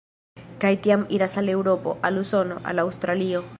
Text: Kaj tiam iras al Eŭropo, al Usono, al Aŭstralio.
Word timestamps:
Kaj 0.63 0.71
tiam 0.87 1.03
iras 1.17 1.37
al 1.43 1.53
Eŭropo, 1.57 1.95
al 2.11 2.19
Usono, 2.25 2.61
al 2.73 2.85
Aŭstralio. 2.87 3.47